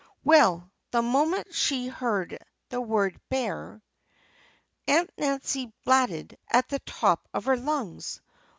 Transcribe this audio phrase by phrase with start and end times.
[0.03, 3.83] _Page 87] Well, the moment she heard the word bear
[4.87, 8.19] Aunt Nancy blatted at the top of her lungs.